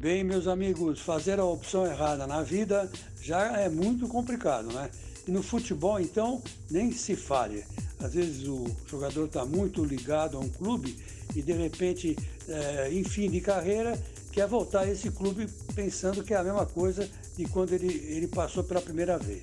[0.00, 2.88] Bem, meus amigos, fazer a opção errada na vida
[3.20, 4.88] já é muito complicado, né?
[5.26, 6.40] E no futebol, então,
[6.70, 7.64] nem se fale.
[7.98, 10.96] Às vezes o jogador está muito ligado a um clube
[11.34, 12.16] e de repente,
[12.46, 14.00] é, em fim de carreira,
[14.30, 18.28] quer voltar a esse clube pensando que é a mesma coisa de quando ele, ele
[18.28, 19.42] passou pela primeira vez.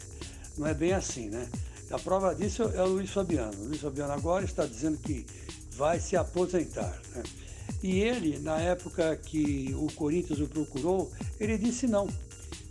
[0.58, 1.50] Não é bem assim, né?
[1.92, 3.62] A prova disso é o Luiz Fabiano.
[3.62, 5.26] O Luiz Fabiano agora está dizendo que
[5.72, 6.98] vai se aposentar.
[7.14, 7.24] Né?
[7.82, 12.08] E ele, na época que o Corinthians o procurou, ele disse não.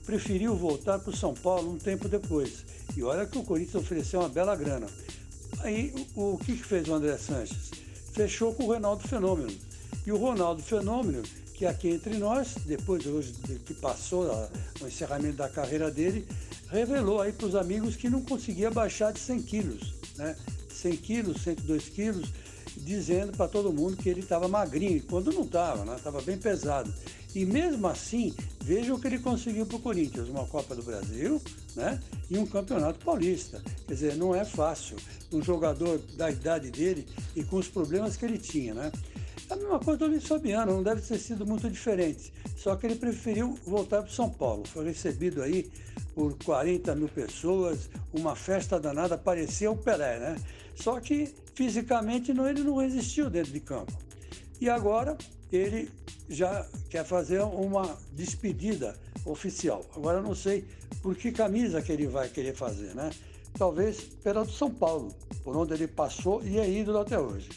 [0.04, 2.64] Preferiu voltar para o São Paulo um tempo depois.
[2.96, 4.86] E olha que o Corinthians ofereceu uma bela grana.
[5.60, 7.70] Aí o, o que, que fez o André Sanches?
[8.12, 9.52] Fechou com o Ronaldo Fenômeno.
[10.06, 11.22] E o Ronaldo Fenômeno,
[11.54, 13.32] que aqui entre nós, depois hoje
[13.64, 14.48] que passou a,
[14.82, 16.26] o encerramento da carreira dele,
[16.68, 20.36] revelou aí para os amigos que não conseguia baixar de 100 quilos, né?
[20.68, 22.28] 100 quilos, 102 quilos,
[22.76, 25.96] dizendo para todo mundo que ele estava magrinho, quando não estava, né?
[25.96, 26.92] Estava bem pesado.
[27.34, 31.42] E mesmo assim, veja o que ele conseguiu para o Corinthians, uma Copa do Brasil,
[31.74, 32.00] né?
[32.30, 33.62] E um Campeonato Paulista.
[33.86, 34.96] Quer dizer, não é fácil
[35.32, 38.92] um jogador da idade dele e com os problemas que ele tinha, né?
[39.50, 42.32] A mesma coisa do Luiz Fabiano, não deve ter sido muito diferente.
[42.56, 44.66] Só que ele preferiu voltar para São Paulo.
[44.66, 45.70] Foi recebido aí
[46.14, 50.36] por 40 mil pessoas, uma festa danada, parecia o Pelé, né?
[50.74, 53.92] Só que fisicamente não, ele não resistiu dentro de campo.
[54.60, 55.16] E agora
[55.52, 55.90] ele
[56.28, 59.84] já quer fazer uma despedida oficial.
[59.94, 60.64] Agora não sei
[61.02, 63.10] por que camisa que ele vai querer fazer, né?
[63.58, 67.50] Talvez pela do São Paulo, por onde ele passou e é ídolo até hoje.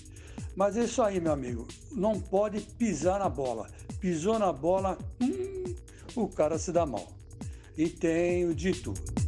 [0.56, 1.68] Mas é isso aí, meu amigo.
[1.92, 3.70] Não pode pisar na bola.
[4.00, 5.76] Pisou na bola, hum,
[6.16, 7.08] o cara se dá mal.
[7.78, 9.27] E tenho de tudo.